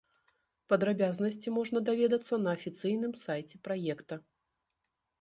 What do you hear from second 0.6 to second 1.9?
Падрабязнасці можна